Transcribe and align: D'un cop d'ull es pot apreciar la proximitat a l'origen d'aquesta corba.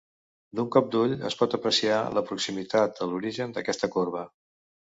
D'un 0.59 0.69
cop 0.75 0.87
d'ull 0.95 1.13
es 1.29 1.35
pot 1.41 1.53
apreciar 1.59 1.99
la 2.19 2.25
proximitat 2.31 3.05
a 3.07 3.11
l'origen 3.15 3.57
d'aquesta 3.59 3.95
corba. 3.99 4.29